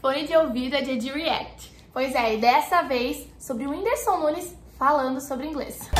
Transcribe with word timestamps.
Fone 0.00 0.28
de 0.28 0.36
ouvido 0.36 0.76
é 0.76 0.82
de 0.82 1.10
React. 1.10 1.72
Pois 1.92 2.14
é, 2.14 2.36
e 2.36 2.38
dessa 2.38 2.82
vez 2.82 3.26
sobre 3.36 3.66
o 3.66 3.70
Whindersson 3.70 4.18
Nunes 4.18 4.54
falando 4.78 5.20
sobre 5.20 5.48
inglês. 5.48 5.90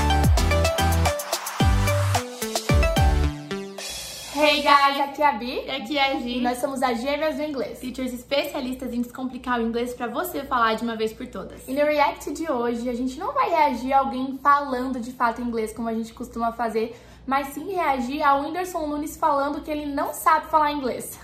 Hey 4.36 4.62
guys, 4.62 5.00
aqui 5.00 5.20
é 5.20 5.26
a 5.26 5.32
Bi. 5.32 5.64
E 5.66 5.70
aqui 5.70 5.98
é 5.98 6.12
a 6.12 6.20
Gi. 6.20 6.38
E 6.38 6.40
nós 6.40 6.58
somos 6.58 6.80
as 6.80 7.00
Gêmeas 7.00 7.34
do 7.34 7.42
Inglês. 7.42 7.80
Teachers 7.80 8.12
especialistas 8.12 8.94
em 8.94 9.00
descomplicar 9.00 9.58
o 9.58 9.64
inglês 9.64 9.92
para 9.92 10.06
você 10.06 10.44
falar 10.44 10.74
de 10.74 10.84
uma 10.84 10.94
vez 10.94 11.12
por 11.12 11.26
todas. 11.26 11.66
E 11.66 11.72
no 11.72 11.84
React 11.84 12.32
de 12.34 12.48
hoje, 12.48 12.88
a 12.88 12.94
gente 12.94 13.18
não 13.18 13.32
vai 13.32 13.50
reagir 13.50 13.92
a 13.92 13.98
alguém 13.98 14.38
falando 14.40 15.00
de 15.00 15.10
fato 15.10 15.42
inglês 15.42 15.72
como 15.72 15.88
a 15.88 15.94
gente 15.94 16.14
costuma 16.14 16.52
fazer, 16.52 16.96
mas 17.26 17.48
sim 17.48 17.72
reagir 17.72 18.22
ao 18.22 18.42
Whindersson 18.42 18.86
Nunes 18.86 19.16
falando 19.16 19.60
que 19.60 19.72
ele 19.72 19.86
não 19.86 20.14
sabe 20.14 20.46
falar 20.46 20.70
inglês. 20.70 21.18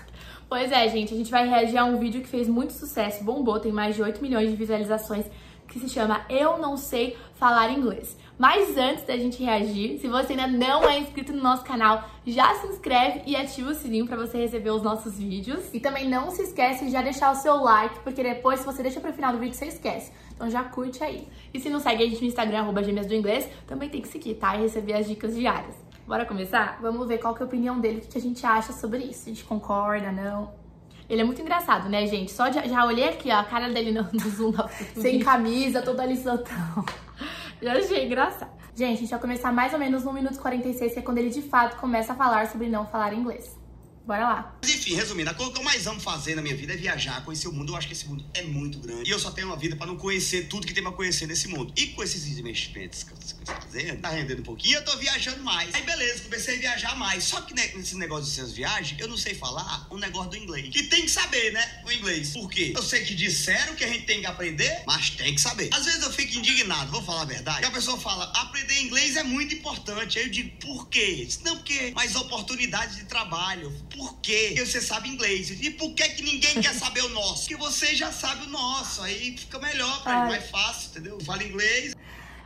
Pois 0.47 0.71
é, 0.71 0.87
gente, 0.89 1.13
a 1.13 1.17
gente 1.17 1.31
vai 1.31 1.47
reagir 1.47 1.77
a 1.77 1.85
um 1.85 1.97
vídeo 1.97 2.21
que 2.21 2.27
fez 2.27 2.47
muito 2.47 2.71
sucesso, 2.71 3.23
bombou, 3.23 3.59
tem 3.59 3.71
mais 3.71 3.95
de 3.95 4.03
8 4.03 4.21
milhões 4.21 4.49
de 4.49 4.55
visualizações, 4.55 5.25
que 5.67 5.79
se 5.79 5.89
chama 5.89 6.23
Eu 6.29 6.59
Não 6.59 6.77
Sei 6.77 7.17
Falar 7.33 7.71
Inglês. 7.71 8.15
Mas 8.37 8.77
antes 8.77 9.05
da 9.05 9.17
gente 9.17 9.41
reagir, 9.41 9.97
se 9.99 10.07
você 10.07 10.33
ainda 10.33 10.45
não 10.45 10.87
é 10.87 10.99
inscrito 10.99 11.33
no 11.33 11.41
nosso 11.41 11.63
canal, 11.63 12.03
já 12.27 12.53
se 12.55 12.67
inscreve 12.67 13.21
e 13.25 13.35
ativa 13.35 13.71
o 13.71 13.73
sininho 13.73 14.05
para 14.05 14.17
você 14.17 14.37
receber 14.37 14.69
os 14.69 14.83
nossos 14.83 15.17
vídeos. 15.17 15.63
E 15.73 15.79
também 15.79 16.07
não 16.07 16.29
se 16.29 16.43
esquece 16.43 16.85
de 16.85 16.91
já 16.91 17.01
deixar 17.01 17.31
o 17.31 17.35
seu 17.35 17.55
like, 17.55 17.99
porque 18.01 18.21
depois, 18.21 18.59
se 18.59 18.65
você 18.65 18.83
deixa 18.83 18.99
pro 18.99 19.13
final 19.13 19.31
do 19.31 19.39
vídeo, 19.39 19.55
você 19.55 19.65
esquece. 19.65 20.11
Então 20.35 20.49
já 20.49 20.63
curte 20.63 21.03
aí. 21.03 21.27
E 21.53 21.59
se 21.59 21.69
não 21.69 21.79
segue 21.79 22.03
a 22.03 22.07
gente 22.07 22.21
no 22.21 22.27
Instagram, 22.27 22.59
arroba 22.59 22.83
gêmeas 22.83 23.07
do 23.07 23.15
inglês, 23.15 23.49
também 23.65 23.89
tem 23.89 24.01
que 24.01 24.07
seguir, 24.09 24.35
tá? 24.35 24.55
E 24.57 24.61
receber 24.61 24.93
as 24.93 25.07
dicas 25.07 25.33
diárias. 25.33 25.84
Bora 26.07 26.23
começar? 26.23 26.77
Vamos 26.81 27.07
ver 27.07 27.17
qual 27.17 27.33
que 27.33 27.41
é 27.41 27.43
a 27.43 27.47
opinião 27.47 27.79
dele, 27.79 27.97
o 27.97 28.01
que 28.07 28.17
a 28.17 28.21
gente 28.21 28.45
acha 28.45 28.71
sobre 28.71 28.99
isso. 28.99 29.23
A 29.25 29.33
gente 29.33 29.43
concorda, 29.43 30.11
não? 30.11 30.53
Ele 31.09 31.21
é 31.21 31.23
muito 31.23 31.41
engraçado, 31.41 31.89
né, 31.89 32.05
gente? 32.05 32.31
Só 32.31 32.47
de, 32.47 32.67
já 32.69 32.85
olhei 32.85 33.09
aqui, 33.09 33.31
ó, 33.31 33.39
a 33.39 33.43
cara 33.43 33.69
dele 33.69 33.91
no, 33.91 34.03
no 34.13 34.29
zoom 34.29 34.53
Sem 34.95 35.19
camisa, 35.19 35.81
toda 35.81 36.05
lisotão. 36.05 36.85
já 37.61 37.73
achei 37.77 38.05
engraçado. 38.05 38.51
Gente, 38.75 38.97
a 38.97 38.99
gente 39.01 39.09
vai 39.09 39.19
começar 39.19 39.51
mais 39.51 39.73
ou 39.73 39.79
menos 39.79 40.03
no 40.03 40.13
minuto 40.13 40.37
46, 40.39 40.93
que 40.93 40.99
é 40.99 41.01
quando 41.01 41.17
ele 41.17 41.29
de 41.29 41.41
fato 41.41 41.77
começa 41.77 42.13
a 42.13 42.15
falar 42.15 42.47
sobre 42.47 42.69
não 42.69 42.85
falar 42.85 43.13
inglês. 43.13 43.57
Bora 44.05 44.23
lá. 44.23 44.57
Mas 44.61 44.71
enfim, 44.71 44.93
resumindo, 44.93 45.31
a 45.31 45.33
coisa 45.33 45.51
que 45.51 45.57
eu 45.57 45.63
mais 45.63 45.87
amo 45.87 45.99
fazer 45.99 46.35
na 46.35 46.41
minha 46.41 46.55
vida 46.55 46.73
é 46.73 46.77
viajar, 46.77 47.25
conhecer 47.25 47.47
o 47.47 47.51
mundo. 47.51 47.73
Eu 47.73 47.77
acho 47.77 47.87
que 47.87 47.93
esse 47.93 48.07
mundo 48.07 48.23
é 48.35 48.43
muito 48.43 48.77
grande. 48.77 49.09
E 49.09 49.11
eu 49.11 49.17
só 49.17 49.31
tenho 49.31 49.47
uma 49.47 49.57
vida 49.57 49.75
para 49.75 49.87
não 49.87 49.97
conhecer 49.97 50.47
tudo 50.47 50.67
que 50.67 50.73
tem 50.73 50.83
pra 50.83 50.91
conhecer 50.91 51.25
nesse 51.25 51.47
mundo. 51.47 51.73
E 51.75 51.87
com 51.87 52.03
esses 52.03 52.27
investimentos 52.27 53.01
que 53.01 53.11
eu 53.11 53.17
estou 53.17 53.55
fazendo, 53.55 53.99
tá 54.01 54.09
rendendo 54.09 54.41
um 54.41 54.43
pouquinho, 54.43 54.77
eu 54.77 54.85
tô 54.85 54.95
viajando 54.97 55.41
mais. 55.43 55.73
Aí 55.73 55.81
beleza, 55.81 56.23
comecei 56.23 56.57
a 56.57 56.59
viajar 56.59 56.95
mais. 56.95 57.23
Só 57.23 57.41
que 57.41 57.55
né, 57.55 57.71
nesse 57.75 57.97
negócio 57.97 58.45
de 58.45 58.53
viagens, 58.53 58.99
eu 58.99 59.07
não 59.07 59.17
sei 59.17 59.33
falar 59.33 59.87
um 59.89 59.97
negócio 59.97 60.29
do 60.29 60.37
inglês. 60.37 60.69
Que 60.69 60.83
tem 60.83 61.01
que 61.01 61.11
saber, 61.11 61.51
né? 61.51 61.81
O 61.83 61.91
inglês. 61.91 62.29
Por 62.29 62.47
quê? 62.47 62.73
Eu 62.75 62.83
sei 62.83 63.03
que 63.03 63.15
disseram 63.15 63.73
que 63.73 63.83
a 63.83 63.87
gente 63.87 64.05
tem 64.05 64.19
que 64.19 64.27
aprender, 64.27 64.83
mas 64.85 65.09
tem 65.09 65.33
que 65.33 65.41
saber. 65.41 65.69
Às 65.73 65.85
vezes 65.85 66.03
eu 66.03 66.11
fico 66.11 66.37
indignado, 66.37 66.91
vou 66.91 67.01
falar 67.01 67.23
a 67.23 67.25
verdade. 67.25 67.61
Que 67.61 67.65
a 67.65 67.71
pessoa 67.71 67.97
fala, 67.97 68.25
aprender 68.35 68.79
inglês 68.81 69.15
é 69.15 69.23
muito 69.23 69.55
importante. 69.55 70.19
Aí 70.19 70.25
eu 70.25 70.31
digo, 70.31 70.51
por 70.59 70.89
quê? 70.89 71.27
Não, 71.43 71.55
porque 71.57 71.91
mais 71.95 72.15
oportunidades 72.15 72.97
de 72.97 73.05
trabalho. 73.05 73.73
Por 73.97 74.17
quê? 74.19 74.53
Eu 74.57 74.65
você 74.65 74.81
sabe 74.81 75.09
inglês. 75.09 75.49
E 75.49 75.71
por 75.71 75.93
que, 75.93 76.03
que 76.09 76.23
ninguém 76.23 76.61
quer 76.61 76.73
saber 76.73 77.01
o 77.01 77.09
nosso? 77.09 77.47
Porque 77.47 77.55
você 77.55 77.95
já 77.95 78.11
sabe 78.11 78.45
o 78.45 78.49
nosso. 78.49 79.01
Aí 79.01 79.37
fica 79.37 79.59
melhor 79.59 80.03
pra 80.03 80.25
mais 80.25 80.49
fácil, 80.49 80.89
entendeu? 80.91 81.19
Fala 81.21 81.43
inglês. 81.43 81.95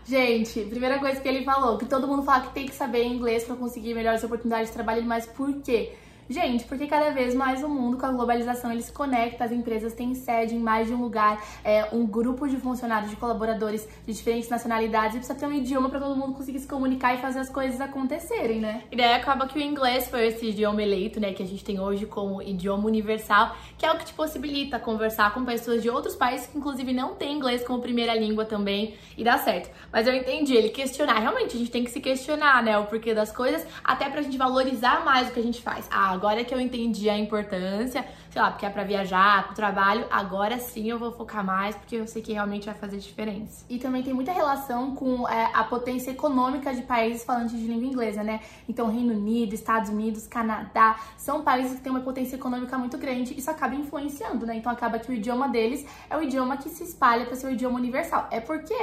Gente, 0.07 0.61
primeira 0.61 0.97
coisa 0.97 1.21
que 1.21 1.27
ele 1.27 1.43
falou, 1.43 1.77
que 1.77 1.85
todo 1.85 2.07
mundo 2.07 2.23
fala 2.23 2.47
que 2.47 2.53
tem 2.53 2.65
que 2.65 2.73
saber 2.73 3.03
inglês 3.03 3.43
para 3.43 3.55
conseguir 3.55 3.93
melhores 3.93 4.23
oportunidades 4.23 4.69
de 4.69 4.73
trabalho, 4.73 5.03
mas 5.03 5.27
por 5.27 5.61
quê? 5.61 5.93
Gente, 6.29 6.63
porque 6.65 6.85
cada 6.85 7.09
vez 7.09 7.33
mais 7.33 7.63
o 7.63 7.67
mundo 7.67 7.97
com 7.97 8.05
a 8.05 8.11
globalização 8.11 8.71
ele 8.71 8.83
se 8.83 8.91
conecta, 8.91 9.43
as 9.43 9.51
empresas 9.51 9.93
têm 9.93 10.13
sede 10.13 10.53
em 10.53 10.59
mais 10.59 10.87
de 10.87 10.93
um 10.93 11.01
lugar, 11.01 11.43
é, 11.63 11.87
um 11.91 12.05
grupo 12.05 12.47
de 12.47 12.55
funcionários, 12.57 13.09
de 13.09 13.15
colaboradores 13.15 13.89
de 14.05 14.13
diferentes 14.13 14.47
nacionalidades 14.47 15.15
e 15.15 15.17
precisa 15.17 15.39
ter 15.39 15.47
um 15.47 15.51
idioma 15.51 15.89
para 15.89 15.99
todo 15.99 16.15
mundo 16.15 16.35
conseguir 16.35 16.59
se 16.59 16.67
comunicar 16.67 17.15
e 17.15 17.17
fazer 17.17 17.39
as 17.39 17.49
coisas 17.49 17.81
acontecerem, 17.81 18.59
né? 18.59 18.83
E 18.91 18.95
daí 18.95 19.13
acaba 19.13 19.47
que 19.47 19.57
o 19.57 19.61
inglês 19.61 20.07
foi 20.07 20.27
esse 20.27 20.49
idioma 20.49 20.83
eleito, 20.83 21.19
né, 21.19 21.33
que 21.33 21.41
a 21.41 21.45
gente 21.47 21.63
tem 21.63 21.79
hoje 21.79 22.05
como 22.05 22.43
idioma 22.43 22.85
universal, 22.85 23.55
que 23.75 23.83
é 23.83 23.91
o 23.91 23.97
que 23.97 24.05
te 24.05 24.13
possibilita 24.13 24.77
conversar 24.77 25.33
com 25.33 25.43
pessoas 25.43 25.81
de 25.81 25.89
outros 25.89 26.15
países 26.15 26.45
que 26.45 26.59
inclusive 26.59 26.93
não 26.93 27.15
têm 27.15 27.37
inglês 27.37 27.65
como 27.65 27.81
primeira 27.81 28.13
língua 28.13 28.45
também 28.45 28.93
e 29.17 29.23
dá 29.23 29.39
certo. 29.39 29.71
Mas 29.91 30.05
eu 30.05 30.13
entendi 30.13 30.53
ele 30.53 30.69
questionar, 30.69 31.17
realmente 31.17 31.55
a 31.55 31.59
gente 31.59 31.71
tem 31.71 31.83
que 31.83 31.89
se 31.89 31.99
questionar, 31.99 32.61
né, 32.61 32.77
o 32.77 32.85
porquê 32.85 33.15
das 33.15 33.31
coisas, 33.31 33.65
até 33.83 34.07
pra 34.11 34.21
gente 34.21 34.37
valorizar 34.37 35.03
mais 35.03 35.29
o 35.29 35.31
que 35.31 35.39
a 35.39 35.43
gente 35.43 35.63
faz. 35.63 35.87
Ah, 35.89 36.18
agora 36.19 36.43
que 36.43 36.53
eu 36.53 36.59
entendi 36.59 37.09
a 37.09 37.17
importância, 37.17 38.05
sei 38.29 38.41
lá, 38.41 38.51
porque 38.51 38.65
é 38.65 38.69
para 38.69 38.83
viajar, 38.83 39.45
pro 39.45 39.55
trabalho, 39.55 40.05
agora 40.11 40.59
sim 40.59 40.89
eu 40.89 40.99
vou 40.99 41.13
focar 41.13 41.45
mais, 41.45 41.77
porque 41.77 41.95
eu 41.95 42.05
sei 42.05 42.21
que 42.21 42.33
realmente 42.33 42.65
vai 42.65 42.75
fazer 42.75 42.97
diferença. 42.97 43.65
E 43.69 43.79
também 43.79 44.03
tem 44.03 44.13
muita 44.13 44.33
relação 44.33 44.93
com 44.95 45.27
é, 45.29 45.49
a 45.53 45.63
potência 45.63 46.11
econômica 46.11 46.73
de 46.73 46.81
países 46.81 47.23
falantes 47.23 47.57
de 47.57 47.65
língua 47.65 47.87
inglesa, 47.87 48.21
né? 48.21 48.41
Então, 48.67 48.91
Reino 48.91 49.13
Unido, 49.13 49.53
Estados 49.53 49.89
Unidos, 49.89 50.27
Canadá, 50.27 50.99
são 51.17 51.41
países 51.41 51.77
que 51.77 51.81
têm 51.81 51.91
uma 51.91 52.01
potência 52.01 52.35
econômica 52.35 52.77
muito 52.77 52.97
grande 52.97 53.37
isso 53.39 53.49
acaba 53.49 53.73
influenciando, 53.75 54.45
né? 54.45 54.55
Então, 54.57 54.71
acaba 54.71 54.99
que 54.99 55.09
o 55.09 55.13
idioma 55.13 55.47
deles 55.47 55.85
é 56.09 56.17
o 56.17 56.21
idioma 56.21 56.57
que 56.57 56.67
se 56.67 56.83
espalha 56.83 57.25
para 57.25 57.35
ser 57.37 57.47
o 57.47 57.51
idioma 57.51 57.79
universal. 57.79 58.27
É 58.29 58.41
porque 58.41 58.75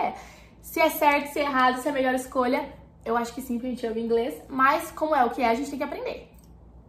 se 0.63 0.81
é 0.81 0.89
certo, 0.89 1.33
se 1.33 1.39
é 1.39 1.43
errado, 1.43 1.83
se 1.83 1.87
é 1.87 1.91
a 1.91 1.95
melhor 1.95 2.15
escolha, 2.15 2.67
eu 3.05 3.15
acho 3.15 3.35
que 3.35 3.43
sim, 3.43 3.55
porque 3.55 3.67
a 3.67 3.71
gente 3.71 3.87
ouve 3.87 4.01
inglês, 4.01 4.35
mas 4.49 4.91
como 4.91 5.15
é 5.15 5.23
o 5.23 5.31
que 5.31 5.43
é, 5.43 5.51
a 5.51 5.55
gente 5.55 5.69
tem 5.69 5.79
que 5.79 5.85
aprender 5.85 6.36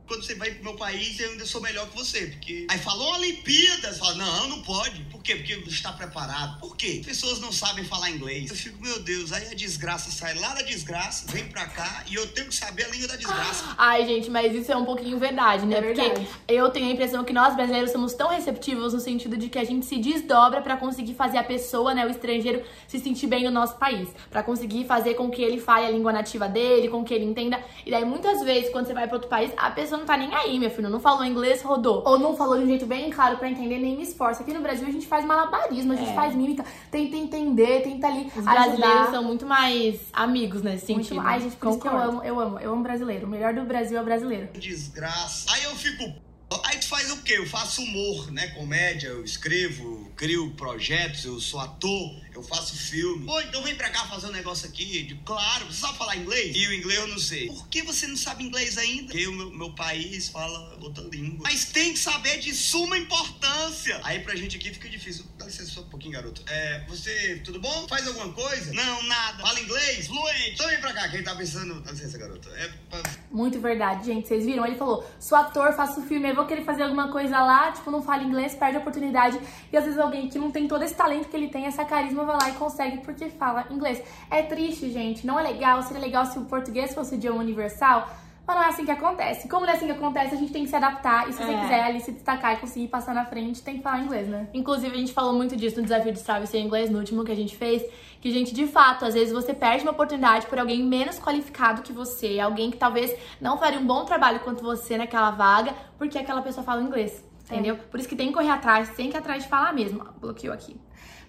quando 0.08 0.24
você 0.24 0.36
vai 0.36 0.52
pro 0.52 0.64
meu 0.64 0.76
país, 0.76 1.20
eu 1.20 1.32
ainda 1.32 1.46
sou 1.46 1.62
melhor 1.62 1.88
que 1.90 1.98
você. 1.98 2.28
Porque. 2.28 2.66
Aí 2.70 2.80
falou 2.80 3.14
Olimpíadas. 3.16 4.00
Fala, 4.00 4.16
não, 4.16 4.48
não 4.50 4.62
pode. 4.62 5.04
Por 5.06 5.22
quê? 5.22 5.36
Porque 5.36 5.54
está 5.70 5.92
preparado. 5.92 6.60
Por 6.60 6.76
quê? 6.76 7.02
Pessoas 7.06 7.40
não 7.40 7.52
sabem 7.52 7.84
falar 7.84 8.10
inglês. 8.10 8.50
Eu 8.50 8.56
fico, 8.56 8.82
meu 8.82 9.00
Deus, 9.02 9.32
aí 9.32 9.48
a 9.48 9.54
desgraça 9.54 10.10
sai 10.10 10.34
lá 10.36 10.54
da 10.54 10.62
desgraça, 10.62 11.26
vem 11.32 11.46
pra 11.48 11.66
cá 11.68 12.04
e 12.08 12.16
eu 12.16 12.28
tenho 12.28 12.48
que 12.48 12.56
saber 12.56 12.86
a 12.86 12.90
língua 12.90 13.10
da 13.10 13.16
desgraça. 13.16 13.76
Ai, 13.78 14.06
gente, 14.06 14.30
mas 14.30 14.54
isso 14.54 14.72
é 14.72 14.76
um 14.76 14.86
pouquinho 14.86 15.18
verdade, 15.20 15.66
né? 15.66 15.78
É 15.78 15.82
verdade. 15.82 16.10
Porque 16.10 16.54
eu 16.54 16.70
tenho 16.70 16.88
a 16.88 16.92
impressão 16.92 17.24
que 17.24 17.34
nós 17.34 17.56
brasileiros 17.56 17.92
somos 17.92 18.14
tão 18.14 18.30
receptivos 18.30 18.94
no 18.94 19.00
sentido 19.00 19.36
de 19.38 19.50
que 19.50 19.60
a 19.60 19.64
gente 19.64 19.86
se 19.86 19.98
desdobra 19.98 20.62
para 20.62 20.78
conseguir 20.78 21.14
fazer 21.14 21.38
a 21.38 21.44
pessoa, 21.44 21.94
né, 21.94 22.06
o 22.06 22.10
estrangeiro, 22.10 22.64
se 22.88 23.00
sentir 23.00 23.28
bem 23.28 23.44
no 23.44 23.52
nosso 23.52 23.76
país. 23.78 24.08
para 24.30 24.44
conseguir 24.44 24.86
fazer 24.86 25.16
com 25.16 25.30
que 25.30 25.42
ele 25.42 25.60
fale 25.60 25.86
a 25.86 25.92
língua 25.92 26.14
nativa 26.14 26.48
dele, 26.48 26.88
com 26.90 27.04
que 27.04 27.14
ele 27.14 27.26
entenda. 27.26 27.62
E 27.86 27.92
daí, 27.92 28.06
muitas 28.06 28.42
vezes, 28.44 28.70
quando 28.72 28.88
você 28.88 28.94
vai 28.94 29.08
para 29.08 29.16
outro 29.16 29.30
país, 29.30 29.52
a 29.58 29.72
pessoa 29.72 29.97
não 29.98 30.06
tá 30.06 30.18
nem 30.18 30.34
aí, 30.34 30.60
meu 30.60 30.70
filho. 30.70 30.90
Não 30.90 31.00
falou 31.00 31.26
inglês, 31.26 31.62
rodou. 31.62 32.04
Ou 32.06 32.18
não 32.18 32.36
falou 32.36 32.58
de 32.58 32.64
um 32.64 32.68
jeito 32.68 32.86
bem 32.86 33.10
claro 33.10 33.38
para 33.38 33.50
entender, 33.50 33.80
nem 33.80 33.96
me 33.96 34.04
esforça. 34.04 34.44
Aqui 34.44 34.54
no 34.54 34.62
Brasil 34.62 34.88
a 34.88 34.92
gente 34.92 35.08
faz 35.08 35.26
malabarismo, 35.26 35.94
a 35.94 35.96
gente 35.96 36.12
é. 36.12 36.16
faz 36.16 36.36
mímica, 36.36 36.64
tenta 36.92 37.16
entender, 37.16 37.82
tenta 37.82 38.08
ali. 38.08 38.32
Os 38.36 38.44
brasileiros 38.44 39.10
são 39.10 39.24
muito 39.24 39.46
mais 39.46 40.00
amigos 40.14 40.62
nesse 40.62 40.86
sentido. 40.86 41.16
Muito, 41.16 41.28
ai, 41.28 41.40
gente, 41.40 41.56
por 41.56 41.70
isso 41.70 41.80
que 41.80 41.88
eu 41.88 41.98
amo, 41.98 42.24
eu 42.24 42.40
amo, 42.40 42.60
eu 42.60 42.72
amo 42.72 42.84
brasileiro. 42.84 43.28
O 43.28 43.30
melhor 43.30 43.54
do 43.54 43.64
Brasil 43.64 43.98
é 43.98 44.02
o 44.02 44.06
brasileiro. 44.06 44.50
Desgraça. 44.54 45.52
Aí 45.52 45.64
eu 45.64 45.72
fico 45.72 46.27
Aí 46.64 46.78
tu 46.80 46.88
faz 46.88 47.12
o 47.12 47.18
quê? 47.24 47.34
Eu 47.38 47.46
faço 47.46 47.82
humor, 47.82 48.32
né? 48.32 48.48
Comédia, 48.48 49.08
eu 49.10 49.24
escrevo, 49.24 50.12
crio 50.16 50.52
projetos, 50.52 51.26
eu 51.26 51.40
sou 51.42 51.60
ator, 51.60 52.16
eu 52.34 52.42
faço 52.42 52.76
filme. 52.78 53.26
Pô, 53.26 53.40
então 53.42 53.62
vem 53.64 53.76
pra 53.76 53.90
cá 53.90 54.06
fazer 54.06 54.28
um 54.28 54.32
negócio 54.32 54.68
aqui. 54.68 55.18
Claro, 55.26 55.66
você 55.66 55.82
sabe 55.82 55.98
falar 55.98 56.16
inglês? 56.16 56.56
E 56.56 56.68
o 56.68 56.74
inglês 56.74 57.00
eu 57.00 57.08
não 57.08 57.20
sei. 57.20 57.48
Por 57.48 57.68
que 57.68 57.82
você 57.82 58.08
não 58.08 58.16
sabe 58.16 58.44
inglês 58.46 58.78
ainda? 58.78 59.08
Porque 59.08 59.28
o 59.28 59.34
meu, 59.34 59.52
meu 59.52 59.72
país 59.74 60.30
fala 60.30 60.78
outra 60.82 61.04
língua. 61.04 61.40
Mas 61.44 61.66
tem 61.66 61.94
que 61.94 62.00
saber 62.00 62.40
de 62.40 62.54
suma 62.56 62.98
importância. 62.98 64.00
Aí 64.04 64.20
pra 64.20 64.36
gente 64.36 64.56
aqui 64.56 64.72
fica 64.72 64.88
difícil. 64.88 65.26
Dá 65.38 65.46
licença 65.46 65.72
só 65.72 65.82
um 65.82 65.90
pouquinho, 65.90 66.14
garoto. 66.14 66.44
É, 66.48 66.86
você, 66.88 67.42
tudo 67.44 67.60
bom? 67.60 67.88
Faz 67.88 68.08
alguma 68.08 68.32
coisa? 68.32 68.72
Não, 68.74 69.04
nada. 69.04 69.44
Fala 69.44 69.60
inglês? 69.60 70.08
Fluente. 70.08 70.52
Então 70.54 70.68
vem 70.68 70.80
pra 70.80 70.94
cá, 70.94 71.10
quem 71.10 71.24
tá 71.24 71.36
pensando. 71.36 71.82
Dá 71.82 71.92
licença, 71.92 72.18
garoto. 72.18 72.50
É 72.56 72.70
pra... 72.90 73.04
Muito 73.30 73.60
verdade, 73.60 74.06
gente. 74.06 74.28
Vocês 74.28 74.46
viram? 74.46 74.66
Ele 74.66 74.76
falou: 74.76 75.10
sou 75.20 75.38
ator, 75.38 75.74
faço 75.74 76.02
filme, 76.04 76.30
vou 76.38 76.46
querer 76.46 76.64
fazer 76.64 76.84
alguma 76.84 77.10
coisa 77.10 77.40
lá, 77.42 77.72
tipo, 77.72 77.92
não 77.92 78.02
fala 78.02 78.24
inglês, 78.24 78.56
perde 78.56 78.78
a 78.78 78.80
oportunidade. 78.80 79.40
E 79.72 79.76
às 79.76 79.84
vezes 79.84 80.00
alguém 80.00 80.30
que 80.30 80.40
não 80.40 80.52
tem 80.52 80.68
todo 80.68 80.84
esse 80.84 80.96
talento 80.96 81.28
que 81.28 81.36
ele 81.36 81.50
tem, 81.50 81.66
essa 81.66 81.84
carisma, 81.84 82.24
vai 82.24 82.38
lá 82.38 82.50
e 82.50 82.54
consegue 82.54 83.00
porque 83.00 83.30
fala 83.30 83.66
inglês. 83.70 84.02
É 84.30 84.42
triste, 84.44 84.90
gente. 84.92 85.26
Não 85.26 85.40
é 85.40 85.44
legal. 85.44 85.82
Seria 85.82 86.02
legal 86.02 86.26
se 86.26 86.38
o 86.40 86.46
português 86.46 86.94
fosse 86.94 87.16
o 87.16 87.16
idioma 87.16 87.40
universal. 87.40 88.08
Mas 88.48 88.56
não 88.56 88.64
é 88.64 88.68
assim 88.70 88.86
que 88.86 88.92
acontece. 88.92 89.50
Como 89.50 89.66
não 89.66 89.74
é 89.74 89.76
assim 89.76 89.88
que 89.88 89.92
acontece, 89.92 90.34
a 90.34 90.38
gente 90.38 90.54
tem 90.54 90.64
que 90.64 90.70
se 90.70 90.76
adaptar. 90.76 91.28
E 91.28 91.34
se 91.34 91.44
é. 91.44 91.46
você 91.46 91.58
quiser 91.58 91.84
ali 91.84 92.00
se 92.00 92.14
destacar 92.14 92.54
e 92.54 92.58
conseguir 92.58 92.88
passar 92.88 93.14
na 93.14 93.26
frente, 93.26 93.62
tem 93.62 93.76
que 93.76 93.84
falar 93.84 94.00
inglês, 94.00 94.26
né? 94.30 94.48
Inclusive, 94.54 94.96
a 94.96 94.98
gente 94.98 95.12
falou 95.12 95.34
muito 95.34 95.54
disso 95.58 95.76
no 95.76 95.84
desafio 95.84 96.14
de 96.14 96.24
travessia 96.24 96.58
em 96.58 96.66
inglês, 96.66 96.90
no 96.90 96.98
último 96.98 97.26
que 97.26 97.32
a 97.34 97.36
gente 97.36 97.58
fez. 97.58 97.84
Que, 98.22 98.32
gente, 98.32 98.54
de 98.54 98.66
fato, 98.66 99.04
às 99.04 99.16
vezes 99.16 99.34
você 99.34 99.54
perde 99.54 99.84
uma 99.84 99.92
oportunidade 99.92 100.48
por 100.48 100.58
alguém 100.58 100.82
menos 100.82 101.20
qualificado 101.20 101.82
que 101.82 101.92
você. 101.92 102.40
Alguém 102.40 102.72
que 102.72 102.78
talvez 102.78 103.14
não 103.42 103.58
faria 103.58 103.80
um 103.80 103.86
bom 103.86 104.06
trabalho 104.06 104.40
quanto 104.40 104.64
você 104.64 104.98
naquela 104.98 105.32
vaga, 105.32 105.76
porque 105.98 106.18
aquela 106.18 106.42
pessoa 106.42 106.64
fala 106.64 106.82
inglês. 106.82 107.27
Entendeu? 107.50 107.76
É. 107.76 107.78
Por 107.78 108.00
isso 108.00 108.10
que 108.10 108.16
tem 108.16 108.28
que 108.28 108.34
correr 108.34 108.50
atrás, 108.50 108.90
tem 108.90 109.10
que 109.10 109.16
ir 109.16 109.20
atrás 109.20 109.44
de 109.44 109.50
falar 109.50 109.74
mesmo. 109.74 110.04
Bloqueou 110.20 110.54
aqui. 110.54 110.76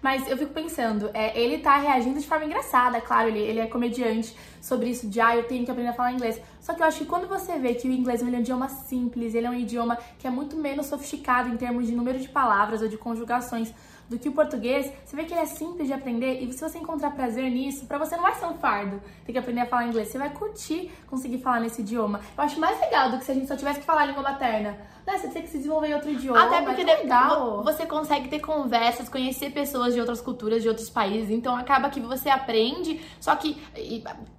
Mas 0.01 0.29
eu 0.29 0.37
fico 0.37 0.53
pensando, 0.53 1.11
é, 1.13 1.39
ele 1.39 1.59
tá 1.59 1.77
reagindo 1.77 2.21
de 2.21 2.27
forma 2.27 2.45
engraçada, 2.45 3.01
claro, 3.01 3.29
ele, 3.29 3.41
ele 3.41 3.59
é 3.59 3.67
comediante 3.67 4.35
sobre 4.61 4.91
isso 4.91 5.09
de, 5.09 5.21
ah, 5.21 5.37
eu 5.37 5.43
tenho 5.45 5.65
que 5.65 5.71
aprender 5.71 5.91
a 5.91 5.93
falar 5.93 6.13
inglês. 6.13 6.41
Só 6.61 6.73
que 6.73 6.83
eu 6.83 6.87
acho 6.87 6.99
que 6.99 7.05
quando 7.05 7.27
você 7.27 7.59
vê 7.59 7.75
que 7.75 7.89
o 7.89 7.93
inglês 7.93 8.23
é 8.23 8.25
um 8.25 8.39
idioma 8.39 8.69
simples, 8.69 9.35
ele 9.35 9.47
é 9.47 9.51
um 9.51 9.55
idioma 9.55 9.99
que 10.19 10.27
é 10.27 10.31
muito 10.31 10.57
menos 10.57 10.87
sofisticado 10.87 11.49
em 11.49 11.57
termos 11.57 11.87
de 11.87 11.93
número 11.93 12.19
de 12.19 12.29
palavras 12.29 12.81
ou 12.81 12.89
de 12.89 12.97
conjugações 12.97 13.75
do 14.09 14.19
que 14.19 14.29
o 14.29 14.33
português, 14.33 14.91
você 15.05 15.17
vê 15.17 15.25
que 15.25 15.35
ele 15.35 15.41
é 15.41 15.47
simples 15.47 15.87
de 15.87 15.93
aprender 15.93 16.41
e 16.41 16.53
se 16.53 16.61
você 16.61 16.79
encontrar 16.79 17.11
prazer 17.11 17.51
nisso, 17.51 17.87
para 17.87 17.99
você 17.99 18.17
não 18.17 18.23
vai 18.23 18.35
ser 18.35 18.47
um 18.47 18.55
fardo 18.55 19.01
ter 19.25 19.33
que 19.33 19.39
aprender 19.39 19.61
a 19.61 19.67
falar 19.67 19.87
inglês, 19.87 20.09
você 20.09 20.19
vai 20.19 20.31
curtir 20.31 20.91
conseguir 21.07 21.39
falar 21.39 21.61
nesse 21.61 21.83
idioma. 21.83 22.21
Eu 22.37 22.45
acho 22.45 22.59
mais 22.59 22.81
legal 22.81 23.11
do 23.11 23.19
que 23.19 23.25
se 23.25 23.31
a 23.31 23.35
gente 23.35 23.47
só 23.47 23.57
tivesse 23.57 23.81
que 23.81 23.87
falar 23.87 24.03
a 24.03 24.07
língua 24.07 24.23
materna. 24.23 24.79
Né? 25.07 25.19
Você 25.19 25.29
tem 25.29 25.43
que 25.43 25.49
se 25.49 25.57
desenvolver 25.59 25.89
em 25.89 25.95
outro 25.95 26.11
idioma. 26.11 26.45
Até 26.45 26.63
porque 26.63 26.83
é 26.83 26.97
legal. 26.97 27.63
você 27.63 27.87
consegue 27.87 28.29
ter 28.29 28.41
conversas, 28.41 29.09
conhecer 29.09 29.51
pessoas 29.51 29.95
de 29.95 30.01
outras 30.01 30.21
culturas, 30.21 30.63
de 30.63 30.69
outros 30.69 30.91
países. 30.91 31.31
Então 31.31 31.57
acaba 31.57 31.89
que 31.89 31.99
você 31.99 32.29
aprende, 32.29 33.01
só 33.19 33.35
que, 33.35 33.57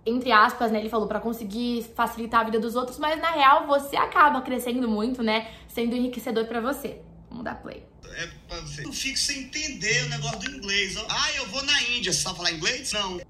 entre 0.05 0.31
aspas, 0.31 0.71
né? 0.71 0.79
Ele 0.79 0.89
falou 0.89 1.07
para 1.07 1.19
conseguir 1.19 1.83
facilitar 1.95 2.41
a 2.41 2.43
vida 2.43 2.59
dos 2.59 2.75
outros, 2.75 2.99
mas 2.99 3.19
na 3.19 3.31
real 3.31 3.65
você 3.65 3.95
acaba 3.95 4.41
crescendo 4.41 4.87
muito, 4.87 5.23
né? 5.23 5.47
Sendo 5.67 5.95
enriquecedor 5.95 6.45
para 6.45 6.61
você. 6.61 7.01
Vamos 7.39 7.45
dar 7.45 7.55
play. 7.55 7.83
É 8.17 8.27
pra 8.49 8.59
você. 8.59 8.85
Eu 8.85 8.91
fico 8.91 9.17
sem 9.17 9.43
entender 9.43 10.03
o 10.03 10.09
negócio 10.09 10.39
do 10.39 10.51
inglês. 10.51 10.97
Ah, 11.07 11.31
eu 11.35 11.47
vou 11.47 11.63
na 11.63 11.81
Índia. 11.83 12.11
Você 12.11 12.21
sabe 12.21 12.37
falar 12.37 12.51
inglês? 12.51 12.91
Não 12.91 13.21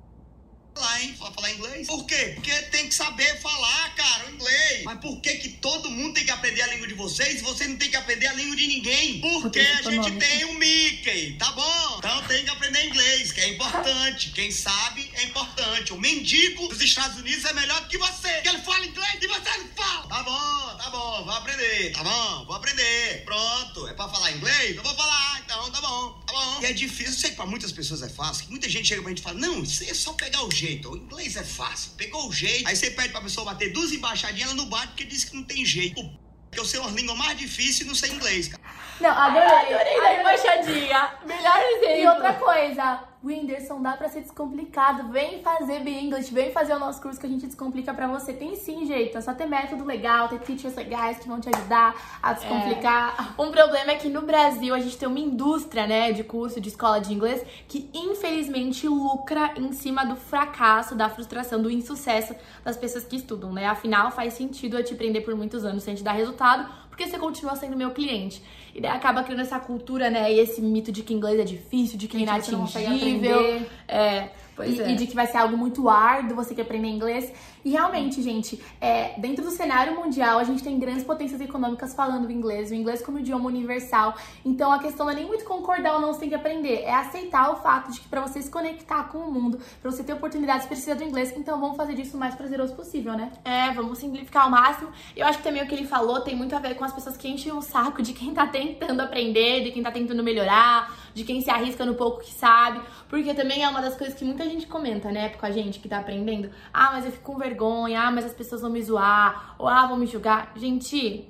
falar, 0.79 1.03
hein? 1.03 1.15
Falar 1.17 1.51
inglês. 1.51 1.87
Por 1.87 2.05
quê? 2.05 2.31
Porque 2.35 2.51
tem 2.71 2.87
que 2.87 2.95
saber 2.95 3.39
falar, 3.41 3.95
cara, 3.95 4.27
o 4.27 4.33
inglês. 4.33 4.83
Mas 4.85 4.99
por 4.99 5.19
que 5.21 5.35
que 5.35 5.49
todo 5.49 5.89
mundo 5.89 6.13
tem 6.13 6.25
que 6.25 6.31
aprender 6.31 6.61
a 6.61 6.67
língua 6.67 6.87
de 6.87 6.93
vocês 6.93 7.39
e 7.39 7.43
vocês 7.43 7.69
não 7.69 7.77
tem 7.77 7.89
que 7.89 7.97
aprender 7.97 8.27
a 8.27 8.33
língua 8.33 8.55
de 8.55 8.67
ninguém? 8.67 9.19
Porque 9.19 9.59
a 9.59 9.81
gente 9.81 10.11
tem 10.13 10.45
o 10.45 10.53
Mickey, 10.53 11.35
tá 11.37 11.51
bom? 11.51 11.95
Então 11.97 12.23
tem 12.27 12.43
que 12.43 12.49
aprender 12.49 12.85
inglês, 12.85 13.31
que 13.31 13.41
é 13.41 13.49
importante. 13.49 14.31
Quem 14.31 14.51
sabe 14.51 15.09
é 15.15 15.23
importante. 15.23 15.93
O 15.93 15.99
mendigo 15.99 16.67
dos 16.67 16.81
Estados 16.81 17.17
Unidos 17.17 17.43
é 17.45 17.53
melhor 17.53 17.81
do 17.81 17.87
que 17.87 17.97
você. 17.97 18.41
Que 18.41 18.49
ele 18.49 18.59
fala 18.59 18.85
inglês 18.85 19.17
e 19.21 19.27
você 19.27 19.57
não 19.57 19.67
fala. 19.75 20.07
Tá 20.07 20.23
bom, 20.23 20.68
tá 20.79 20.89
bom, 20.89 21.23
vou 21.25 21.33
aprender. 21.33 21.91
Tá 21.91 22.03
bom, 22.03 22.45
vou 22.45 22.55
aprender. 22.55 23.23
Pronto. 23.25 23.87
É 23.87 23.93
pra 23.93 24.07
falar 24.07 24.31
inglês? 24.31 24.77
Eu 24.77 24.83
vou 24.83 24.95
falar, 24.95 25.41
então 25.43 25.69
tá 25.71 25.81
bom, 25.81 26.11
tá 26.25 26.33
bom. 26.33 26.61
E 26.61 26.65
é 26.65 26.73
difícil, 26.73 27.13
eu 27.13 27.19
sei 27.19 27.29
que 27.31 27.35
pra 27.35 27.45
muitas 27.45 27.71
pessoas 27.71 28.01
é 28.01 28.09
fácil. 28.09 28.49
Muita 28.49 28.69
gente 28.69 28.87
chega 28.87 29.01
pra 29.01 29.09
gente 29.09 29.19
e 29.19 29.23
fala, 29.23 29.37
não, 29.37 29.61
isso 29.61 29.83
é 29.83 29.93
só 29.93 30.13
pegar 30.13 30.43
o 30.43 30.51
jeito. 30.51 30.89
O 30.89 30.97
inglês 30.97 31.35
é 31.35 31.43
fácil. 31.43 31.91
Pegou 31.97 32.29
o 32.29 32.33
jeito. 32.33 32.67
Aí 32.67 32.75
você 32.75 32.91
pede 32.91 33.09
pra 33.09 33.21
pessoa 33.21 33.45
bater 33.45 33.73
duas 33.73 33.91
embaixadinhas, 33.91 34.49
ela 34.49 34.57
não 34.57 34.69
bate 34.69 34.87
porque 34.87 35.03
diz 35.03 35.25
que 35.25 35.35
não 35.35 35.43
tem 35.43 35.65
jeito. 35.65 36.01
Porque 36.49 36.59
eu 36.59 36.65
sei 36.65 36.79
uma 36.79 36.89
língua 36.89 37.13
mais 37.15 37.37
difícil 37.37 37.85
e 37.85 37.87
não 37.87 37.95
sei 37.95 38.11
inglês, 38.11 38.47
cara. 38.47 38.63
Não, 38.99 39.11
adorei. 39.11 39.75
Adorei 39.75 40.01
da 40.01 40.19
embaixadinha. 40.19 41.13
Melhor 41.25 41.59
exemplo. 41.61 42.01
E 42.01 42.07
outra 42.07 42.33
coisa, 42.33 43.03
Whindersson, 43.23 43.81
dá 43.81 43.97
pra 43.97 44.07
ser 44.07 44.21
descomplicado. 44.21 45.09
Vem 45.09 45.41
fazer 45.41 45.85
English, 45.85 46.33
vem 46.33 46.51
fazer 46.51 46.73
o 46.73 46.79
nosso 46.79 47.01
curso 47.01 47.19
que 47.19 47.25
a 47.25 47.29
gente 47.29 47.45
descomplica 47.45 47.93
pra 47.93 48.07
você. 48.07 48.31
Tem 48.31 48.55
sim 48.55 48.85
jeito, 48.85 49.17
é 49.17 49.21
só 49.21 49.33
ter 49.33 49.45
método 49.45 49.83
legal, 49.83 50.29
ter 50.29 50.39
teachers 50.39 50.75
legais 50.75 51.19
que 51.19 51.27
vão 51.27 51.39
te 51.39 51.49
ajudar 51.53 51.95
a 52.23 52.33
descomplicar. 52.33 53.35
É. 53.37 53.41
Um 53.41 53.51
problema 53.51 53.91
é 53.91 53.95
que 53.95 54.07
no 54.07 54.21
Brasil 54.21 54.73
a 54.73 54.79
gente 54.79 54.97
tem 54.97 55.07
uma 55.07 55.19
indústria, 55.19 55.85
né, 55.85 56.13
de 56.13 56.23
curso, 56.23 56.61
de 56.61 56.69
escola 56.69 56.99
de 56.99 57.13
inglês, 57.13 57.43
que 57.67 57.89
infelizmente 57.93 58.87
lucra 58.87 59.53
em 59.57 59.73
cima 59.73 60.05
do 60.05 60.15
fracasso, 60.15 60.95
da 60.95 61.09
frustração, 61.09 61.61
do 61.61 61.69
insucesso 61.69 62.33
das 62.63 62.77
pessoas 62.77 63.03
que 63.03 63.17
estudam, 63.17 63.51
né? 63.51 63.65
Afinal, 63.67 64.11
faz 64.11 64.33
sentido 64.33 64.77
eu 64.77 64.83
te 64.83 64.95
prender 64.95 65.25
por 65.25 65.35
muitos 65.35 65.65
anos 65.65 65.83
sem 65.83 65.93
te 65.93 66.03
dar 66.03 66.13
resultado, 66.13 66.69
porque 66.99 67.09
você 67.09 67.17
continua 67.17 67.55
sendo 67.55 67.77
meu 67.77 67.91
cliente. 67.91 68.43
E 68.75 68.81
daí 68.81 68.91
acaba 68.91 69.23
criando 69.23 69.39
essa 69.39 69.57
cultura, 69.57 70.09
né? 70.09 70.33
E 70.33 70.37
esse 70.37 70.61
mito 70.61 70.91
de 70.91 71.01
que 71.01 71.13
inglês 71.13 71.39
é 71.39 71.45
difícil, 71.45 71.97
de 71.97 72.09
que 72.09 72.17
é 72.17 72.19
inatingível. 72.19 73.61
É, 73.87 74.29
e, 74.63 74.81
é. 74.81 74.91
e, 74.91 74.95
de 74.95 75.07
que 75.07 75.15
vai 75.15 75.27
ser 75.27 75.37
algo 75.37 75.57
muito 75.57 75.89
árduo 75.89 76.35
você 76.35 76.53
que 76.55 76.61
aprender 76.61 76.87
inglês. 76.87 77.31
E 77.63 77.71
realmente, 77.71 78.21
gente, 78.21 78.61
é, 78.79 79.19
dentro 79.19 79.43
do 79.43 79.51
cenário 79.51 79.95
mundial, 79.95 80.39
a 80.39 80.43
gente 80.43 80.63
tem 80.63 80.79
grandes 80.79 81.03
potências 81.03 81.41
econômicas 81.41 81.93
falando 81.93 82.25
o 82.25 82.31
inglês, 82.31 82.71
o 82.71 82.75
inglês 82.75 83.01
como 83.01 83.19
idioma 83.19 83.47
universal. 83.47 84.15
Então 84.45 84.71
a 84.71 84.79
questão 84.79 85.05
não 85.05 85.13
é 85.13 85.15
nem 85.15 85.25
muito 85.25 85.43
concordar 85.43 85.95
ou 85.95 86.01
não 86.01 86.13
você 86.13 86.21
tem 86.21 86.29
que 86.29 86.35
aprender, 86.35 86.83
é 86.83 86.93
aceitar 86.93 87.51
o 87.51 87.57
fato 87.57 87.91
de 87.91 87.99
que 87.99 88.07
para 88.07 88.21
você 88.21 88.41
se 88.41 88.49
conectar 88.49 89.03
com 89.09 89.19
o 89.19 89.31
mundo, 89.31 89.59
para 89.81 89.91
você 89.91 90.03
ter 90.03 90.13
oportunidades, 90.13 90.65
precisa 90.67 90.95
do 90.95 91.03
inglês. 91.03 91.33
Então 91.35 91.59
vamos 91.59 91.75
fazer 91.75 91.93
disso 91.95 92.15
o 92.15 92.19
mais 92.19 92.35
prazeroso 92.35 92.73
possível, 92.75 93.13
né? 93.13 93.31
É, 93.43 93.71
vamos 93.71 93.97
simplificar 93.97 94.43
ao 94.43 94.49
máximo. 94.49 94.89
Eu 95.15 95.25
acho 95.27 95.39
que 95.39 95.43
também 95.43 95.63
o 95.63 95.67
que 95.67 95.75
ele 95.75 95.87
falou 95.87 96.21
tem 96.21 96.35
muito 96.35 96.55
a 96.55 96.59
ver 96.59 96.75
com 96.75 96.85
as 96.85 96.93
pessoas 96.93 97.17
que 97.17 97.27
enchem 97.27 97.51
o 97.51 97.61
saco 97.61 98.01
de 98.01 98.13
quem 98.13 98.33
tá 98.33 98.47
tentando 98.47 99.01
aprender, 99.01 99.63
de 99.63 99.71
quem 99.71 99.83
tá 99.83 99.91
tentando 99.91 100.23
melhorar, 100.23 100.93
de 101.13 101.23
quem 101.23 101.41
se 101.41 101.49
arrisca 101.49 101.85
no 101.85 101.95
pouco 101.95 102.21
que 102.21 102.33
sabe. 102.33 102.81
Porque 103.07 103.33
também 103.33 103.63
é 103.63 103.69
uma 103.69 103.81
das 103.81 103.95
coisas 103.95 104.17
que 104.17 104.25
muita 104.25 104.43
gente 104.45 104.67
comenta, 104.67 105.11
né, 105.11 105.29
com 105.29 105.45
a 105.45 105.51
gente 105.51 105.79
que 105.79 105.89
tá 105.89 105.99
aprendendo. 105.99 106.49
Ah, 106.73 106.91
mas 106.93 107.05
eu 107.05 107.11
fico 107.11 107.31
com 107.31 107.37
vergonha, 107.37 108.01
ah, 108.01 108.11
mas 108.11 108.25
as 108.25 108.33
pessoas 108.33 108.61
vão 108.61 108.69
me 108.69 108.81
zoar, 108.81 109.55
ou 109.57 109.67
ah, 109.67 109.85
vão 109.85 109.97
me 109.97 110.05
julgar. 110.05 110.53
Gente, 110.55 111.27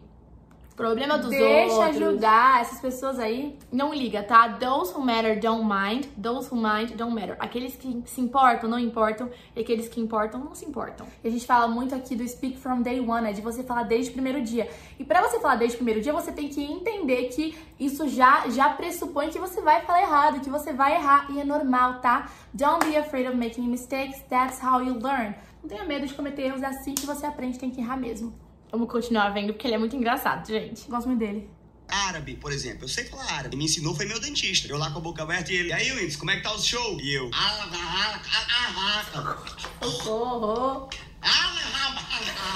problema 0.80 1.18
dos 1.18 1.30
Deixa 1.30 1.46
outros. 1.46 1.78
Deixa 1.78 1.90
ajudar 1.90 2.62
essas 2.62 2.80
pessoas 2.80 3.20
aí. 3.20 3.60
Não 3.70 3.94
liga, 3.94 4.24
tá? 4.24 4.48
Those 4.48 4.94
who 4.94 5.02
matter 5.02 5.38
don't 5.38 5.66
mind. 5.66 6.06
Those 6.22 6.50
who 6.50 6.56
mind 6.56 6.92
don't 6.96 7.14
matter. 7.14 7.36
Aqueles 7.38 7.76
que 7.76 8.02
se 8.06 8.22
importam 8.22 8.70
não 8.70 8.80
importam. 8.80 9.30
E 9.54 9.60
aqueles 9.60 9.90
que 9.90 10.00
importam 10.00 10.40
não 10.40 10.56
se 10.56 10.66
importam. 10.66 11.06
E 11.22 11.28
a 11.28 11.32
gente 11.32 11.46
fala 11.46 11.68
muito 11.68 11.94
aqui 11.94 12.16
do 12.16 12.26
speak 12.26 12.58
from 12.58 12.82
day 12.82 13.02
one, 13.02 13.24
né? 13.24 13.34
De 13.34 13.42
você 13.42 13.62
falar 13.62 13.84
desde 13.84 14.12
o 14.12 14.14
primeiro 14.14 14.42
dia. 14.42 14.70
E 14.98 15.04
para 15.04 15.22
você 15.22 15.38
falar 15.42 15.58
desde 15.58 15.76
o 15.76 15.80
primeiro 15.80 16.00
dia, 16.00 16.14
você 16.14 16.32
tem 16.32 16.48
que 16.48 16.64
entender 16.64 17.26
que 17.28 17.58
isso 17.78 18.08
já, 18.08 18.48
já 18.48 18.70
pressupõe 18.70 19.30
que 19.30 19.38
você 19.38 19.60
vai 19.62 19.82
falar 19.82 20.02
errado, 20.02 20.40
que 20.40 20.50
você 20.50 20.72
vai 20.72 20.96
errar. 20.96 21.28
E 21.30 21.42
é 21.42 21.44
normal, 21.44 22.00
tá? 22.00 22.30
Don't 22.54 22.86
be 22.88 22.96
afraid 22.96 23.28
of 23.28 23.36
making 23.36 23.68
mistakes. 23.68 24.22
That's 24.30 24.64
how 24.64 24.82
you 24.82 24.94
learn. 24.94 25.36
Não 25.62 25.68
tenha 25.68 25.84
medo 25.84 26.08
de 26.08 26.14
cometer 26.14 26.44
erros, 26.44 26.62
é 26.62 26.68
assim 26.68 26.96
que 26.96 27.06
você 27.06 27.26
aprende, 27.26 27.60
tem 27.60 27.70
que 27.70 27.82
errar 27.82 27.98
mesmo. 27.98 28.34
Vamos 28.72 28.90
continuar 28.90 29.30
vendo, 29.30 29.54
porque 29.54 29.68
ele 29.68 29.76
é 29.76 29.78
muito 29.78 29.96
engraçado, 29.96 30.48
gente. 30.48 30.88
Gosto 30.90 31.08
muito 31.08 31.20
dele. 31.20 31.50
Árabe, 31.88 32.36
por 32.36 32.52
exemplo. 32.52 32.84
Eu 32.84 32.88
sei 32.88 33.06
falar 33.06 33.32
árabe. 33.34 33.58
Me 33.58 33.66
ensinou 33.66 33.96
foi 33.96 34.06
meu 34.06 34.20
dentista. 34.20 34.68
Eu 34.68 34.78
lá 34.78 34.92
com 34.92 35.00
a 35.00 35.02
boca 35.02 35.24
aberta 35.24 35.52
e 35.52 35.56
ele. 35.56 35.70
E 35.70 35.74
aí, 35.74 35.92
Windows, 35.92 36.16
como 36.16 36.30
é 36.30 36.38
que 36.38 36.44
tá 36.44 36.54
o 36.54 36.60
show? 36.60 37.00
E 37.02 37.14
eu. 37.14 37.32
Socorro. 39.82 40.90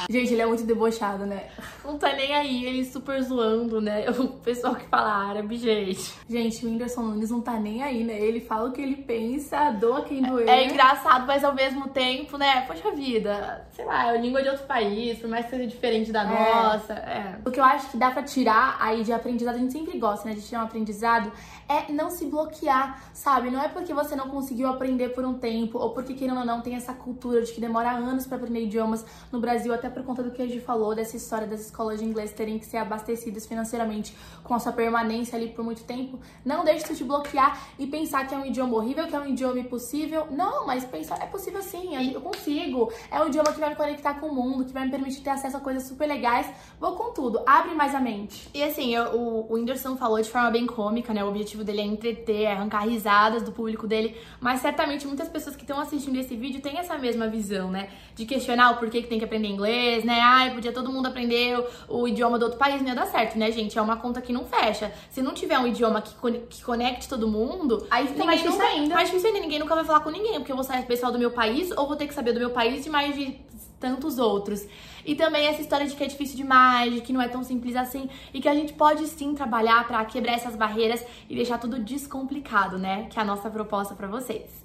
Gente, 0.09 0.33
ele 0.33 0.41
é 0.41 0.45
muito 0.45 0.63
debochado, 0.65 1.25
né? 1.25 1.49
Não 1.83 1.97
tá 1.97 2.13
nem 2.13 2.33
aí, 2.33 2.65
ele 2.65 2.85
super 2.85 3.21
zoando, 3.21 3.81
né? 3.81 4.05
O 4.23 4.27
pessoal 4.43 4.75
que 4.75 4.85
fala 4.87 5.29
árabe, 5.29 5.57
gente. 5.57 6.13
Gente, 6.29 6.65
o 6.65 6.69
Whindersson 6.69 7.01
Nunes 7.01 7.29
não 7.29 7.41
tá 7.41 7.59
nem 7.59 7.83
aí, 7.83 8.03
né? 8.03 8.19
Ele 8.19 8.39
fala 8.39 8.69
o 8.69 8.71
que 8.71 8.81
ele 8.81 8.95
pensa, 8.95 9.71
doa 9.71 10.03
quem 10.03 10.21
doer. 10.21 10.47
É, 10.47 10.63
é 10.63 10.65
engraçado, 10.65 11.25
mas 11.25 11.43
ao 11.43 11.53
mesmo 11.53 11.89
tempo, 11.89 12.37
né? 12.37 12.61
Poxa 12.61 12.91
vida, 12.91 13.67
sei 13.71 13.85
lá, 13.85 14.13
é 14.13 14.17
língua 14.17 14.41
de 14.41 14.49
outro 14.49 14.65
país, 14.65 15.17
por 15.19 15.29
mais 15.29 15.45
que 15.45 15.51
seja 15.51 15.67
diferente 15.67 16.11
da 16.11 16.23
é. 16.23 16.25
nossa. 16.25 16.93
É. 16.93 17.39
O 17.45 17.51
que 17.51 17.59
eu 17.59 17.63
acho 17.63 17.89
que 17.91 17.97
dá 17.97 18.11
pra 18.11 18.23
tirar 18.23 18.77
aí 18.79 19.03
de 19.03 19.11
aprendizado, 19.11 19.55
a 19.55 19.59
gente 19.59 19.73
sempre 19.73 19.97
gosta, 19.97 20.27
né? 20.27 20.35
De 20.35 20.41
tirar 20.41 20.61
um 20.61 20.65
aprendizado, 20.65 21.31
é 21.67 21.91
não 21.91 22.09
se 22.09 22.25
bloquear, 22.25 23.01
sabe? 23.13 23.49
Não 23.49 23.61
é 23.61 23.67
porque 23.67 23.93
você 23.93 24.15
não 24.15 24.29
conseguiu 24.29 24.67
aprender 24.67 25.09
por 25.09 25.25
um 25.25 25.33
tempo, 25.33 25.77
ou 25.79 25.91
porque, 25.91 26.13
querendo 26.13 26.39
ou 26.39 26.45
não, 26.45 26.61
tem 26.61 26.75
essa 26.75 26.93
cultura 26.93 27.41
de 27.41 27.51
que 27.51 27.61
demora 27.61 27.91
anos 27.91 28.25
para 28.25 28.37
aprender 28.37 28.65
idiomas 28.65 29.05
no 29.31 29.39
Brasil, 29.39 29.73
até 29.73 29.89
por 29.89 30.03
conta 30.03 30.23
do 30.23 30.31
que 30.31 30.41
a 30.41 30.47
gente 30.47 30.61
falou, 30.61 30.95
dessa 30.95 31.17
história 31.17 31.47
das 31.47 31.61
escolas 31.73 31.99
de 31.99 32.05
inglês 32.05 32.31
terem 32.31 32.59
que 32.59 32.65
ser 32.65 32.77
abastecidas 32.77 33.47
financeiramente 33.47 34.15
com 34.43 34.53
a 34.53 34.59
sua 34.59 34.71
permanência 34.71 35.35
ali 35.35 35.47
por 35.47 35.65
muito 35.65 35.83
tempo. 35.83 36.19
Não 36.45 36.63
deixe 36.63 36.85
isso 36.85 36.95
te 36.95 37.03
bloquear 37.03 37.59
e 37.79 37.87
pensar 37.87 38.27
que 38.27 38.35
é 38.35 38.37
um 38.37 38.45
idioma 38.45 38.75
horrível, 38.75 39.07
que 39.07 39.15
é 39.15 39.19
um 39.19 39.25
idioma 39.25 39.59
impossível. 39.59 40.27
Não, 40.29 40.67
mas 40.67 40.85
pensar, 40.85 41.21
é 41.21 41.25
possível 41.25 41.61
sim, 41.63 41.95
eu 42.13 42.21
consigo. 42.21 42.93
É 43.09 43.19
um 43.21 43.27
idioma 43.27 43.51
que 43.51 43.59
vai 43.59 43.69
me 43.69 43.75
conectar 43.75 44.13
com 44.15 44.27
o 44.27 44.35
mundo, 44.35 44.65
que 44.65 44.71
vai 44.71 44.85
me 44.85 44.91
permitir 44.91 45.21
ter 45.21 45.31
acesso 45.31 45.57
a 45.57 45.59
coisas 45.59 45.83
super 45.87 46.07
legais. 46.07 46.47
Vou 46.79 46.95
com 46.95 47.11
tudo, 47.11 47.41
abre 47.45 47.73
mais 47.73 47.95
a 47.95 47.99
mente. 47.99 48.47
E 48.53 48.61
assim, 48.61 48.93
eu, 48.93 49.15
o, 49.15 49.51
o 49.51 49.55
Whindersson 49.55 49.97
falou 49.97 50.21
de 50.21 50.29
forma 50.29 50.51
bem 50.51 50.67
cômica, 50.67 51.13
né? 51.13 51.23
O 51.23 51.29
objetivo 51.29 51.63
dele 51.63 51.81
é 51.81 51.85
entreter, 51.85 52.43
é 52.43 52.51
arrancar 52.51 52.81
risadas 52.87 53.41
do 53.41 53.51
público 53.51 53.87
dele, 53.87 54.15
mas 54.39 54.61
certamente 54.61 55.07
muitas 55.07 55.27
pessoas 55.27 55.55
que 55.55 55.63
estão 55.63 55.79
assistindo 55.79 56.17
esse 56.19 56.35
vídeo 56.35 56.61
têm 56.61 56.77
essa 56.77 56.97
mesma 56.97 57.27
visão, 57.27 57.71
né? 57.71 57.89
De 58.13 58.25
questionar 58.25 58.71
o 58.71 58.77
porquê 58.77 59.01
que 59.01 59.07
tem 59.07 59.17
que 59.17 59.25
aprender 59.25 59.47
inglês, 59.47 60.03
né? 60.03 60.19
Ai, 60.21 60.53
podia 60.53 60.71
todo 60.71 60.91
mundo 60.91 61.07
aprender 61.07 61.62
o, 61.87 62.01
o, 62.01 62.07
idioma 62.07 62.37
do 62.37 62.43
outro 62.43 62.57
país, 62.57 62.81
não 62.81 62.89
ia 62.89 62.95
dar 62.95 63.07
certo, 63.07 63.37
né, 63.37 63.51
gente? 63.51 63.77
É 63.77 63.81
uma 63.81 63.97
conta 63.97 64.21
que 64.21 64.33
não 64.33 64.45
fecha. 64.45 64.91
Se 65.09 65.21
não 65.21 65.33
tiver 65.33 65.57
um 65.59 65.67
idioma 65.67 66.01
que, 66.01 66.13
que 66.49 66.63
conecte 66.63 67.07
todo 67.07 67.27
mundo, 67.27 67.85
aí 67.89 68.07
fica 68.07 68.25
mais 68.25 68.41
difícil 68.41 68.65
ainda. 68.65 68.95
Mais 68.95 69.09
difícil 69.09 69.29
ainda, 69.29 69.39
ninguém 69.41 69.59
nunca 69.59 69.75
vai 69.75 69.83
falar 69.83 70.01
com 70.01 70.09
ninguém, 70.09 70.33
porque 70.35 70.51
eu 70.51 70.55
vou 70.55 70.63
saber 70.63 70.85
pessoal 70.85 71.11
do 71.11 71.19
meu 71.19 71.31
país 71.31 71.71
ou 71.71 71.87
vou 71.87 71.95
ter 71.95 72.07
que 72.07 72.13
saber 72.13 72.33
do 72.33 72.39
meu 72.39 72.51
país 72.51 72.83
de 72.83 72.89
mais 72.89 73.15
de 73.15 73.39
tantos 73.79 74.17
outros. 74.17 74.65
E 75.05 75.13
também 75.13 75.47
essa 75.47 75.61
história 75.61 75.85
de 75.85 75.93
que 75.93 76.03
é 76.03 76.07
difícil 76.07 76.37
demais, 76.37 76.93
de 76.93 77.01
que 77.01 77.11
não 77.11 77.21
é 77.21 77.27
tão 77.27 77.43
simples 77.43 77.75
assim, 77.75 78.09
e 78.33 78.39
que 78.39 78.47
a 78.47 78.55
gente 78.55 78.71
pode 78.71 79.05
sim 79.07 79.35
trabalhar 79.35 79.85
para 79.85 80.03
quebrar 80.05 80.33
essas 80.33 80.55
barreiras 80.55 81.03
e 81.29 81.35
deixar 81.35 81.57
tudo 81.57 81.77
descomplicado, 81.79 82.79
né? 82.79 83.07
Que 83.09 83.19
é 83.19 83.21
a 83.21 83.25
nossa 83.25 83.49
proposta 83.49 83.93
para 83.93 84.07
vocês. 84.07 84.63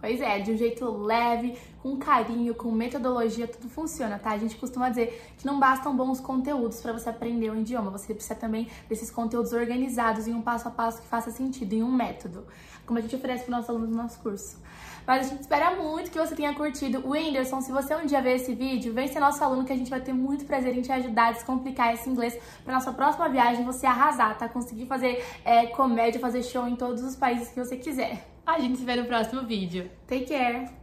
Pois 0.00 0.20
é, 0.20 0.38
de 0.38 0.52
um 0.52 0.56
jeito 0.56 0.88
leve, 0.88 1.58
com 1.82 1.96
carinho, 1.96 2.54
com 2.54 2.70
metodologia, 2.70 3.48
tudo 3.48 3.68
funciona, 3.68 4.16
tá? 4.18 4.30
A 4.30 4.38
gente 4.38 4.56
costuma 4.56 4.88
dizer 4.88 5.34
que 5.36 5.44
não 5.44 5.58
bastam 5.58 5.96
bons 5.96 6.20
conteúdos 6.20 6.80
para 6.80 6.92
você 6.92 7.08
aprender 7.08 7.50
um 7.50 7.60
idioma, 7.60 7.90
você 7.90 8.14
precisa 8.14 8.36
também 8.36 8.68
desses 8.88 9.10
conteúdos 9.10 9.52
organizados 9.52 10.28
em 10.28 10.34
um 10.34 10.40
passo 10.40 10.68
a 10.68 10.70
passo 10.70 11.02
que 11.02 11.08
faça 11.08 11.32
sentido, 11.32 11.72
em 11.72 11.82
um 11.82 11.90
método, 11.90 12.46
como 12.86 12.98
a 12.98 13.02
gente 13.02 13.16
oferece 13.16 13.44
para 13.44 13.56
nossos 13.56 13.70
alunos 13.70 13.90
no 13.90 13.96
nosso 13.96 14.20
curso. 14.20 14.58
Mas 15.04 15.26
a 15.26 15.30
gente 15.30 15.40
espera 15.40 15.74
muito 15.74 16.10
que 16.10 16.18
você 16.18 16.36
tenha 16.36 16.54
curtido. 16.54 17.02
Whindersson, 17.08 17.60
se 17.62 17.72
você 17.72 17.96
um 17.96 18.04
dia 18.04 18.20
ver 18.20 18.36
esse 18.36 18.54
vídeo, 18.54 18.92
vem 18.92 19.08
ser 19.08 19.20
nosso 19.20 19.42
aluno 19.42 19.64
que 19.64 19.72
a 19.72 19.76
gente 19.76 19.90
vai 19.90 20.00
ter 20.00 20.12
muito 20.12 20.44
prazer 20.44 20.76
em 20.76 20.82
te 20.82 20.92
ajudar 20.92 21.28
a 21.28 21.32
descomplicar 21.32 21.94
esse 21.94 22.08
inglês 22.08 22.38
para 22.62 22.74
nossa 22.74 22.92
próxima 22.92 23.28
viagem 23.28 23.64
você 23.64 23.86
arrasar, 23.86 24.36
tá? 24.36 24.48
Conseguir 24.48 24.86
fazer 24.86 25.24
é, 25.44 25.66
comédia, 25.66 26.20
fazer 26.20 26.42
show 26.42 26.68
em 26.68 26.76
todos 26.76 27.02
os 27.02 27.16
países 27.16 27.48
que 27.48 27.58
você 27.58 27.76
quiser. 27.76 28.37
A 28.48 28.58
gente 28.58 28.78
se 28.78 28.84
vê 28.84 28.96
no 28.96 29.04
próximo 29.04 29.42
vídeo. 29.46 29.90
Take 30.06 30.24
care! 30.24 30.78